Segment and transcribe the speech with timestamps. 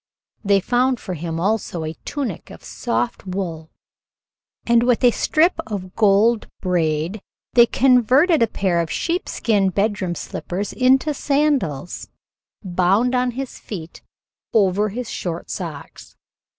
[0.43, 3.69] They found for him also a tunic of soft wool,
[4.65, 7.21] and with a strip of gold braid
[7.53, 12.09] they converted a pair of sheepskin bedroom slippers into sandals,
[12.63, 14.01] bound on his feet
[14.55, 16.15] over his short socks.